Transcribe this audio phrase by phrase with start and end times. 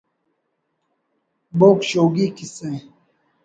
[1.57, 2.69] بوگ شوگی کسہ